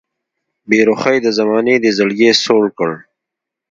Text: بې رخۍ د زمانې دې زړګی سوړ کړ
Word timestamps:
بې 0.67 0.79
رخۍ 0.87 1.17
د 1.21 1.27
زمانې 1.37 1.75
دې 1.83 1.91
زړګی 1.97 2.29
سوړ 2.43 2.63
کړ 2.77 2.91